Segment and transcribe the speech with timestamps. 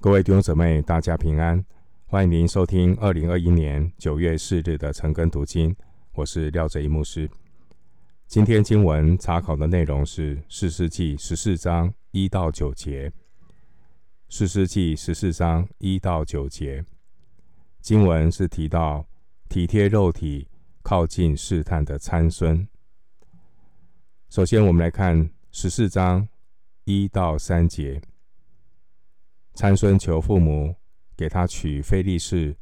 [0.00, 1.64] 各位弟兄姊妹，大家平安！
[2.06, 5.74] 欢迎您收听二零二一年九月四日的晨更读经，
[6.12, 7.28] 我是廖哲一牧师。
[8.28, 13.12] 今天经文查考的内容是四世纪十四章一到九节。
[14.28, 16.84] 四世纪十四章一到九节
[17.80, 19.04] 经文是提到
[19.48, 20.46] 体贴肉体、
[20.80, 22.64] 靠近试探的参孙。
[24.30, 26.28] 首先，我们来看十四章
[26.84, 28.00] 一到三节。
[29.58, 30.72] 参孙求父母
[31.16, 32.56] 给他娶非利士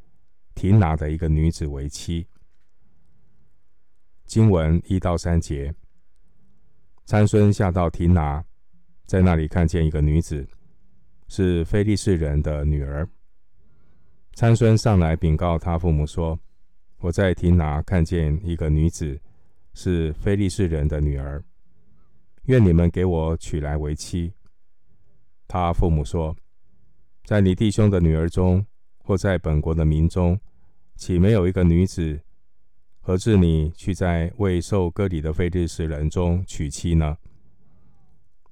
[0.55, 2.25] 提拿的一个女子为妻。
[4.25, 5.71] 经文一到三节，
[7.05, 8.43] 参孙下到提拿，
[9.05, 10.47] 在那里看见一个女子，
[11.27, 13.07] 是非利士人的女儿。
[14.33, 16.39] 参孙上来禀告他父母说
[16.97, 19.21] ：“我在亭拿看见一个女子，
[19.75, 21.45] 是非利士人的女儿，
[22.45, 24.33] 愿你们给我娶来为妻。”
[25.47, 26.35] 他父母说。
[27.27, 28.65] 在你弟兄的女儿中，
[28.99, 30.39] 或在本国的民中，
[30.95, 32.21] 岂没有一个女子，
[33.01, 37.17] 何至你去在未受割礼的非利士人中娶妻呢？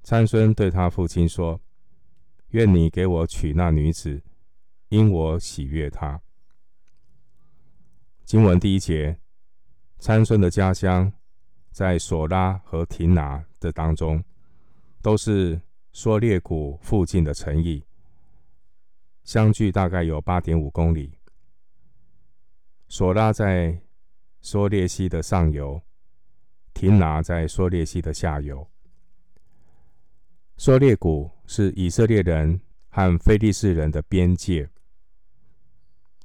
[0.02, 1.58] 参孙对他父亲说
[2.52, 4.22] ：“愿你给我娶那女子，
[4.90, 6.20] 因我喜悦她。”
[8.26, 9.18] 经文第一节，
[9.98, 11.10] 参孙的家乡
[11.70, 14.22] 在索拉和亭拿的当中，
[15.00, 15.58] 都是
[15.94, 17.82] 梭列谷附近的城邑。
[19.26, 21.18] 相距大概有八点五公里。
[22.86, 23.76] 索拉在
[24.40, 25.82] 梭列溪的上游，
[26.72, 28.64] 亭拿在梭列溪的下游。
[30.56, 34.70] 梭列谷是以色列人和非利士人的边界。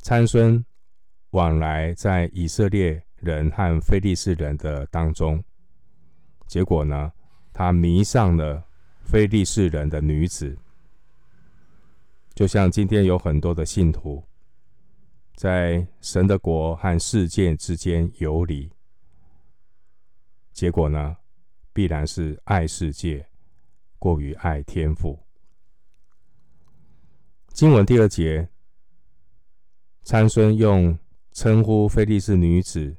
[0.03, 0.63] 参孙
[1.31, 5.43] 往来在以色列人和非利士人的当中，
[6.45, 7.11] 结果呢，
[7.51, 8.63] 他迷上了
[9.01, 10.55] 非利士人的女子。
[12.33, 14.23] 就像今天有很多的信徒，
[15.35, 18.71] 在神的国和世界之间游离，
[20.53, 21.17] 结果呢，
[21.73, 23.27] 必然是爱世界
[23.99, 25.19] 过于爱天赋。
[27.49, 28.47] 经文第二节，
[30.03, 30.97] 参孙用
[31.33, 32.95] 称呼非利士女子，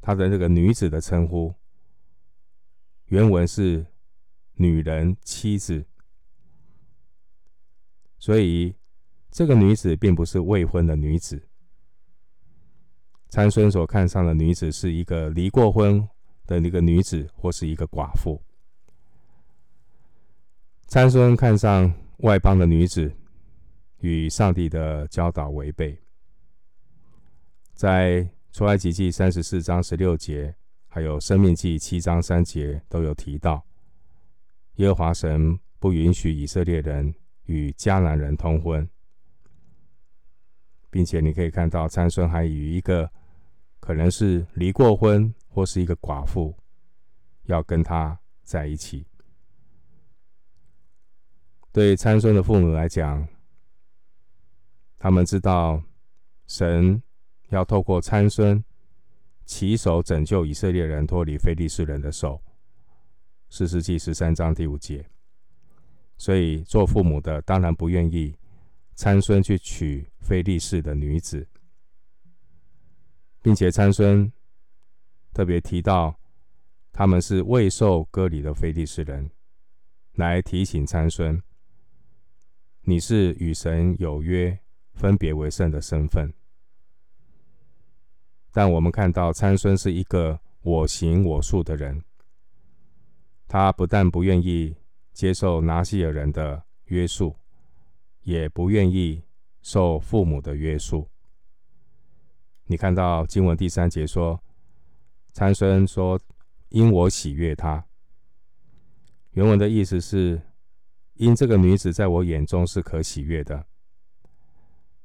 [0.00, 1.54] 他的那个女子的称呼，
[3.06, 3.86] 原文是
[4.54, 5.86] 女人、妻子。
[8.20, 8.72] 所以，
[9.30, 11.42] 这个女子并不是未婚的女子。
[13.30, 16.06] 参孙所看上的女子是一个离过婚
[16.46, 18.40] 的那个女子，或是一个寡妇。
[20.86, 23.10] 参孙看上外邦的女子，
[24.00, 25.98] 与上帝的教导违背。
[27.72, 30.54] 在出埃及记三十四章十六节，
[30.88, 33.64] 还有生命记七章三节都有提到，
[34.74, 37.14] 耶和华神不允许以色列人。
[37.44, 38.88] 与迦南人通婚，
[40.90, 43.10] 并且你可以看到参孙还与一个
[43.80, 46.54] 可能是离过婚或是一个寡妇，
[47.44, 49.06] 要跟他在一起。
[51.72, 53.26] 对参孙的父母来讲，
[54.98, 55.82] 他们知道
[56.46, 57.00] 神
[57.48, 58.62] 要透过参孙
[59.44, 62.42] 起手拯救以色列人脱离非利士人的手。
[63.48, 65.04] 四世纪十三章第五节。
[66.20, 68.36] 所以，做父母的当然不愿意
[68.94, 71.48] 参孙去娶非利士的女子，
[73.40, 74.30] 并且参孙
[75.32, 76.14] 特别提到
[76.92, 79.30] 他们是未受割礼的非利士人，
[80.12, 81.42] 来提醒参孙，
[82.82, 84.58] 你是与神有约、
[84.92, 86.30] 分别为圣的身份。
[88.52, 92.04] 但我们看到参孙是一个我行我素的人，
[93.48, 94.76] 他不但不愿意。
[95.12, 97.36] 接受拿细耳人的约束，
[98.22, 99.22] 也不愿意
[99.62, 101.08] 受父母的约束。
[102.66, 104.40] 你看到经文第三节说，
[105.32, 106.18] 参孙说
[106.70, 107.84] ：“因我喜悦他。”
[109.32, 110.40] 原文的意思是，
[111.14, 113.66] 因这个女子在我眼中是可喜悦的，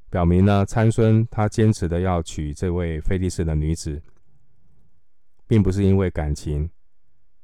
[0.10, 4.02] 表明呢，参孙他坚持的要娶这位非利士的女子，
[5.48, 6.70] 并不是因为感情，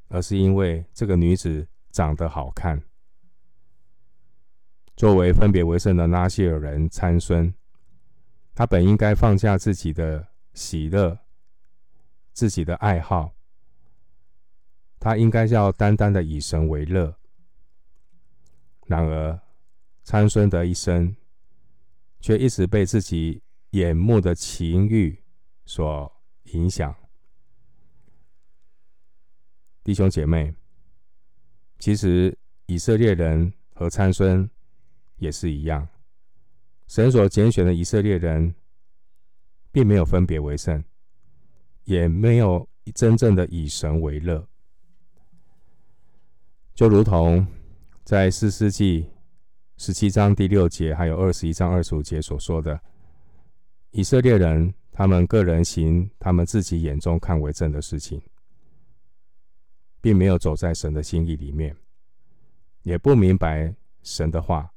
[0.08, 1.68] 而是因为这个女子。
[1.92, 2.82] 长得好看。
[4.96, 7.54] 作为分别为圣的拉希尔人参孙，
[8.54, 11.18] 他本应该放下自己的喜乐、
[12.34, 13.34] 自己的爱好，
[15.00, 17.18] 他应该要单单的以神为乐。
[18.86, 19.40] 然而，
[20.04, 21.16] 参孙的一生
[22.20, 23.42] 却一直被自己
[23.72, 25.24] 眼目的情欲
[25.66, 26.12] 所
[26.44, 26.94] 影响。
[29.84, 30.54] 弟兄姐妹。
[31.82, 32.38] 其实
[32.68, 34.48] 以色列人和参孙
[35.18, 35.88] 也是一样，
[36.88, 38.54] 神所拣选的以色列人，
[39.72, 40.84] 并没有分别为圣，
[41.86, 44.48] 也没有真正的以神为乐，
[46.76, 47.48] 就如同
[48.04, 49.08] 在四世纪
[49.78, 52.80] 十七章第六节，还有二十一章二十五节所说的，
[53.90, 58.22] 以色列人他们个人行他们自己眼中看为正的事情，
[60.02, 61.78] 并没有走在神的心意里面，
[62.82, 64.74] 也不明白神的话，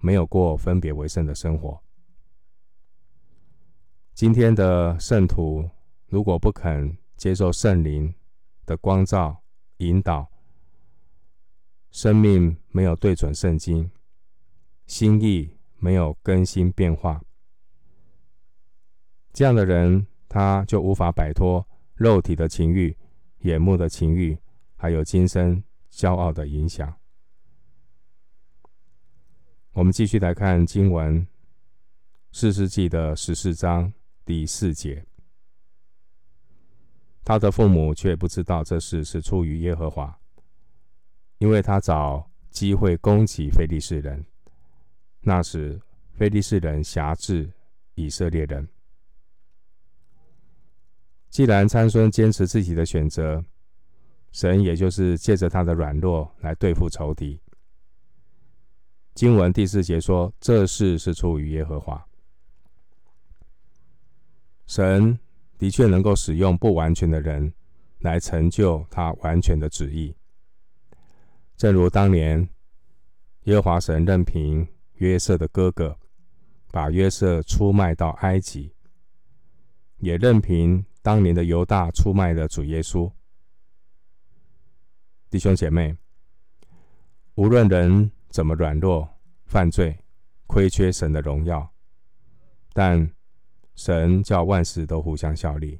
[0.00, 1.78] 没有过分别为圣的生活。
[4.14, 5.68] 今天的圣徒，
[6.06, 8.14] 如果不肯接受圣灵
[8.64, 9.42] 的光照
[9.78, 10.30] 引导，
[11.90, 13.90] 生命没有对准圣经，
[14.86, 17.20] 心意没有更新变化，
[19.32, 22.96] 这样的人他就无法摆脱肉体的情欲、
[23.44, 24.38] 眼目的情欲，
[24.74, 26.94] 还有今生骄傲的影响。
[29.72, 31.26] 我们继续来看经文，
[32.32, 33.92] 四世纪的十四章。
[34.24, 35.04] 第四节，
[37.22, 40.18] 他的父母却不知道这事是出于耶和华，
[41.36, 44.24] 因为他找机会攻击非利士人。
[45.20, 45.78] 那时，
[46.14, 47.52] 非利士人辖制
[47.96, 48.66] 以色列人。
[51.34, 53.44] 既然参孙坚持自己的选择，
[54.30, 57.40] 神也就是借着他的软弱来对付仇敌。
[59.16, 62.06] 经文第四节说：“这事是出于耶和华。”
[64.68, 65.18] 神
[65.58, 67.52] 的确能够使用不完全的人
[67.98, 70.14] 来成就他完全的旨意，
[71.56, 72.48] 正如当年
[73.46, 74.64] 耶和华神任凭
[74.98, 75.98] 约瑟的哥哥
[76.70, 78.72] 把约瑟出卖到埃及，
[79.98, 83.12] 也任凭当年的犹大出卖了主耶稣。
[85.28, 85.94] 弟兄姐妹，
[87.34, 89.06] 无论人怎么软弱、
[89.44, 89.94] 犯罪、
[90.46, 91.70] 亏缺神的荣耀，
[92.72, 93.06] 但
[93.74, 95.78] 神叫万事都互相效力，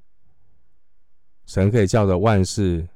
[1.47, 2.87] 神可以叫着万事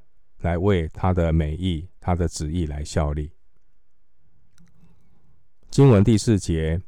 [0.40, 3.32] 来为他的美意、他的旨意来效力。
[5.70, 6.78] 经文第四节，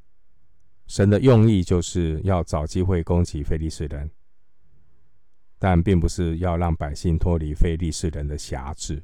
[0.87, 4.11] 神的用意就是要找机会攻击非利士人，
[5.61, 9.03] 但并不是要让百姓脱离非利士人的辖制。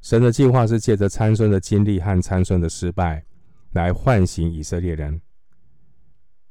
[0.00, 3.26] 神的计划是借着参孙的经历和参孙的失败，
[3.72, 5.20] 来唤醒以色列人。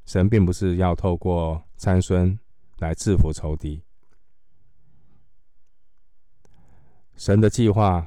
[0.06, 2.38] 神并不是要透过参孙
[2.80, 3.82] 来制服仇敌。
[7.16, 8.06] 神的计划，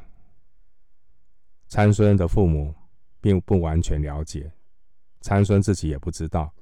[1.66, 2.74] 参孙的父母
[3.22, 4.52] 并不完全了解，
[5.22, 6.54] 参孙自己也不知道，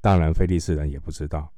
[0.00, 1.52] 当然非利士人也不知道。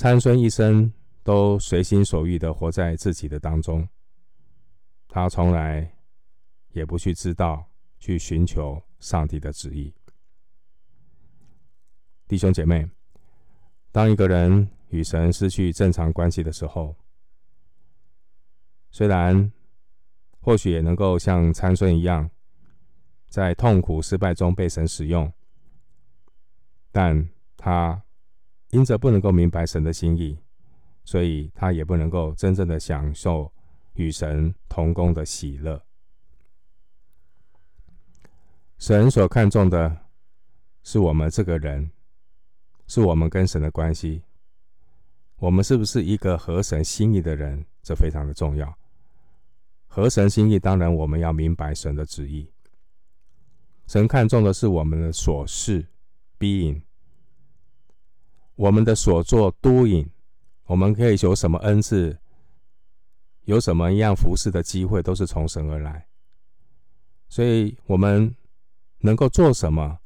[0.00, 0.90] 参孙一生
[1.22, 3.86] 都随心所欲的活在自己的当中，
[5.06, 5.94] 他从来
[6.70, 7.68] 也不去知道，
[7.98, 9.92] 去寻求上帝的旨意。
[12.26, 12.88] 弟兄姐妹，
[13.92, 16.96] 当一个人与神失去正常关系的时候，
[18.90, 19.52] 虽然
[20.40, 22.30] 或许也能够像参孙一样，
[23.28, 25.30] 在痛苦失败中被神使用，
[26.90, 28.02] 但他
[28.70, 30.38] 因着不能够明白神的心意，
[31.04, 33.52] 所以他也不能够真正的享受
[33.94, 35.82] 与神同工的喜乐。
[38.78, 39.96] 神所看重的
[40.82, 41.90] 是我们这个人。
[42.92, 44.20] 是我们跟神的关系，
[45.36, 47.64] 我们是不是一个合神心意的人？
[47.84, 48.76] 这非常的重要。
[49.86, 52.50] 合神心意，当然我们要明白神的旨意。
[53.86, 55.86] 神看重的是我们的所事
[56.36, 56.82] being，
[58.60, 60.06] 我们的所作 doing，
[60.66, 62.18] 我们可以有什么恩赐，
[63.44, 66.06] 有什么样服侍的机会，都是从神而来。
[67.30, 68.36] 所以，我们
[68.98, 69.98] 能够做什么，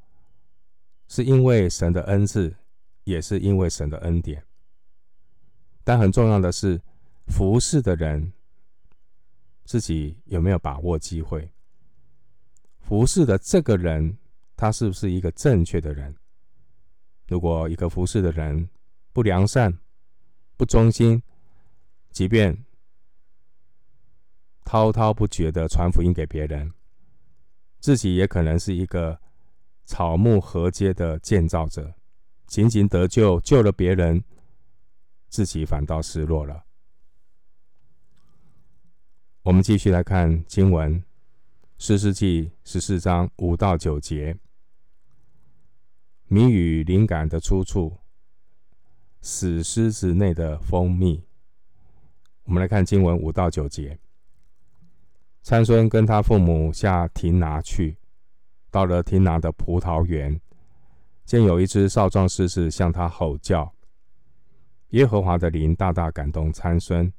[1.09, 2.55] 是因为神的恩赐。
[3.03, 4.43] 也是因为神的恩典，
[5.85, 6.81] 但很重要的是，
[7.27, 8.33] 服侍的人
[9.67, 11.53] 自己有没有把握机会？
[12.79, 14.17] 服侍的这个人，
[14.57, 16.17] 他是不是一个正确的人？
[17.27, 18.69] 如果一个服侍的人
[19.13, 19.79] 不良善、
[20.57, 21.23] 不忠心，
[22.11, 22.65] 即便
[24.65, 26.73] 滔滔不绝的传福音给别人，
[27.81, 29.21] 自己也可能是一个
[29.85, 31.95] 草木禾秸的建造者。
[32.47, 34.23] 仅仅得救，救了别人，
[35.29, 36.65] 自己反倒失落了。
[39.43, 41.01] 我们继续来看经文，
[41.79, 44.37] 《士师记》十四章五到九节，
[46.35, 47.97] 谜语灵感的出处，
[49.21, 51.23] 死狮子内的蜂蜜。
[52.43, 53.97] 我们来看经文五到九节，
[55.45, 57.99] 参孙跟他父母下亭拿去，
[58.69, 60.41] 到了亭拿的葡萄园，
[61.25, 63.73] 见有一只少壮狮子向他吼叫。
[64.89, 67.13] 耶和华的灵大大感动参孙，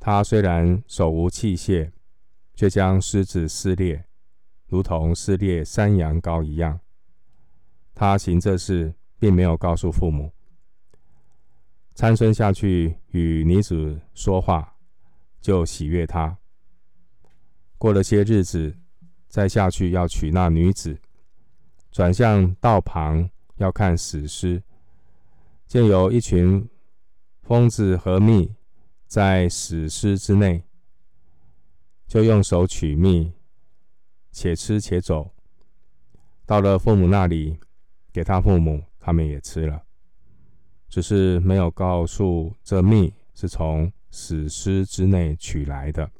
[0.00, 1.92] 他虽然手无器械，
[2.56, 4.06] 却将狮子撕裂，
[4.66, 6.80] 如同撕裂山羊羔一样。
[7.98, 10.30] 他行这事，并没有告诉父母。
[11.94, 14.76] 参孙下去与女子说话，
[15.40, 16.36] 就喜悦他。
[17.78, 18.76] 过了些日子，
[19.28, 21.00] 再下去要娶那女子，
[21.90, 24.62] 转向道旁要看死尸。
[25.66, 26.68] 见有一群
[27.40, 28.54] 蜂子和蜜
[29.06, 30.62] 在死尸之内，
[32.06, 33.32] 就用手取蜜，
[34.30, 35.32] 且吃且走。
[36.44, 37.58] 到了父母那里，
[38.16, 39.82] 给他父母，他们也吃了，
[40.88, 46.10] 只是没有告诉这蜜是从死尸之内取来的。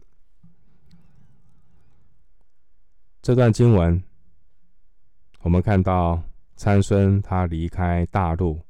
[3.22, 4.04] 这段经文，
[5.40, 6.22] 我们看到
[6.54, 8.60] 参孙他离开大陆。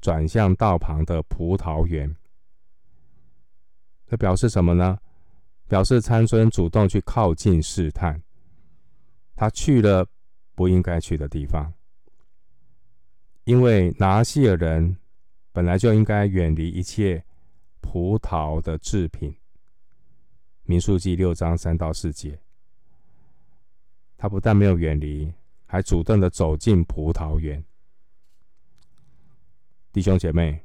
[0.00, 2.16] 转向道旁的葡萄园，
[4.06, 4.98] 这表示什么呢？
[5.68, 8.20] 表示参孙主动去靠近试探，
[9.36, 10.04] 他去了
[10.54, 11.70] 不应该去的地方，
[13.44, 14.96] 因为拿细耳人
[15.52, 17.24] 本来就应该远离一切
[17.80, 19.34] 葡萄的制品。
[20.64, 22.38] 民数记六章三到四节，
[24.16, 25.32] 他不但没有远离，
[25.66, 27.64] 还主动的走进葡萄园。
[29.92, 30.64] 弟兄姐妹，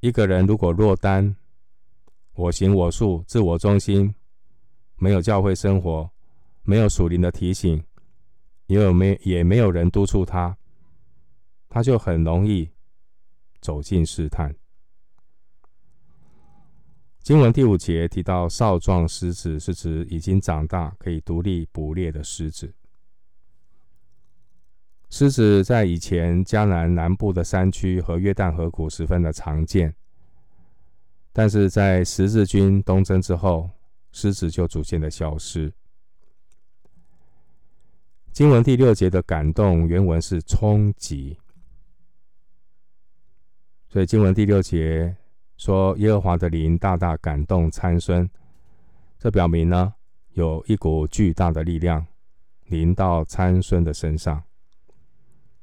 [0.00, 1.36] 一个人如果落单、
[2.32, 4.12] 我行我素、自我中心，
[4.96, 6.10] 没有教会生活，
[6.64, 7.80] 没有属灵的提醒，
[8.66, 10.56] 也有没也没有人督促他，
[11.74, 12.70] 他就很容易
[13.60, 14.54] 走进试探。
[17.20, 22.72] 经文第五节提到少壮狮子，是指已经长大、可以独立捕猎的狮子。
[25.10, 29.92] 狮子在以前迦南南部的山区和约旦河谷十分的常见，
[31.32, 33.68] 但是在十字军东征之后，
[34.12, 35.72] 狮子就逐渐的消失。
[38.30, 41.36] 经文第六节的感动原文是冲击，
[43.94, 45.16] 所以经文第六节
[45.56, 48.28] 说耶和华的灵大大感动参孙，
[49.20, 49.94] 这表明呢，
[50.32, 52.04] 有一股巨大的力量
[52.64, 54.42] 临到参孙的身上。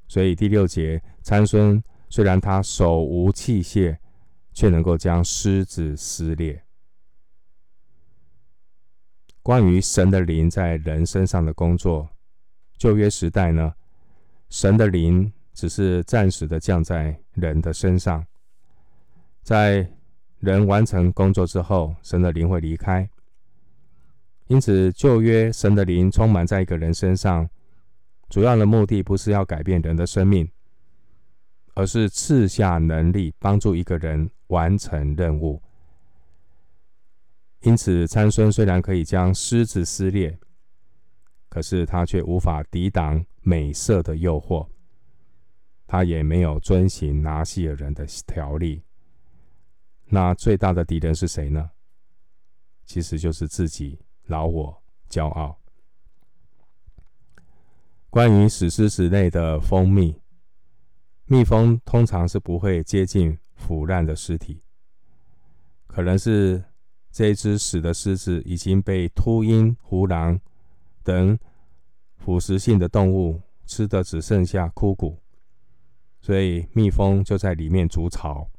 [0.08, 3.98] 所以第六节，参孙虽然他手无器械，
[4.54, 6.64] 却能够将狮子撕裂。
[9.44, 12.08] 关于神的灵在人身上的工作，
[12.78, 13.74] 旧约时代呢，
[14.48, 18.26] 神的灵只是暂时的降在人的身上，
[19.44, 19.88] 在
[20.40, 23.10] 人完成工作之后，神的灵会离开。
[24.48, 27.50] 因此，旧约神的灵充满在一个人身上。
[28.30, 30.50] 主要的目的不是要改变人的生命，
[31.74, 35.62] 而是赐下能力，帮助一个人完成任务。
[37.62, 40.40] 因此，参孙虽然可以将狮子撕裂，
[41.50, 44.66] 可是他却无法抵挡美色的诱惑。
[45.92, 48.82] 他也没有遵行拿细尔人的条例。
[50.06, 51.70] 那最大的敌人是谁呢？
[52.86, 55.60] 其实就是自己，老我，骄傲。
[58.10, 60.16] 关于死狮子类的蜂蜜，
[61.26, 64.62] 蜜蜂通常是不会接近腐烂的尸体，
[65.88, 66.64] 可能是
[67.12, 70.40] 这只死的狮子已经被秃鹰、胡狼
[71.04, 71.38] 等
[72.16, 75.21] 腐蚀性的动物吃得只剩下枯骨，
[76.22, 78.50] 所以蜜蜂就在里面筑巢。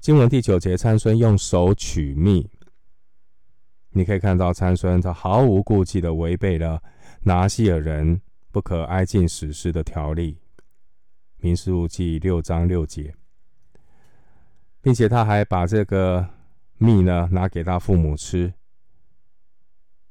[0.00, 2.50] 经文第九节，参孙用手取蜜，
[3.90, 6.82] 你可以看到参孙他毫无顾忌的违背了。
[7.22, 10.38] 拿细耳人不可挨近死尸的条例，
[11.36, 13.14] 民数记六章六节，
[14.80, 16.26] 并且他还把这个
[16.78, 18.54] 蜜呢拿给他父母吃，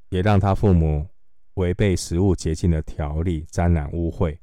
[0.09, 1.07] 也让他父母
[1.55, 4.37] 违背食物洁净的条例，沾染污秽。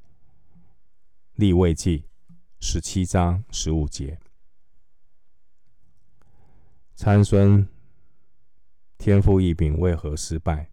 [1.37, 2.09] 立位记
[2.61, 4.19] 十七章十五节，
[6.95, 7.69] 参孙
[8.97, 10.71] 天赋异禀为何失败？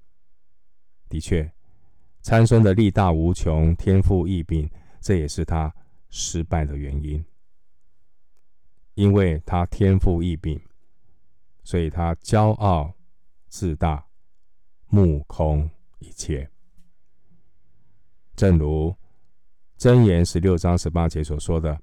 [1.10, 1.52] 的确。
[2.22, 5.76] 参孙的力大无穷，天赋异禀，这也是他
[6.10, 7.26] 失败的原因。
[8.94, 10.62] 因为他天赋异禀，
[11.66, 12.96] 所以他骄傲
[13.50, 14.08] 自大，
[14.88, 16.50] 目空一切。
[18.34, 18.96] 正如
[19.78, 21.78] 箴言十六章十八节所说的：“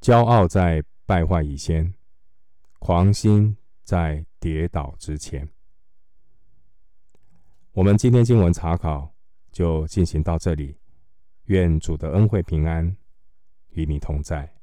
[0.00, 1.94] 骄傲在败坏以先，
[2.78, 5.48] 狂心在跌倒之前。
[7.72, 9.14] 我们今天经文查考
[9.52, 10.76] 就进行到这里，
[11.44, 12.96] 愿主的恩惠平安
[13.70, 14.55] 与你同在。